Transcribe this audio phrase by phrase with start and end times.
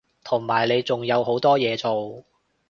[0.23, 2.23] 同埋你仲有好多嘢做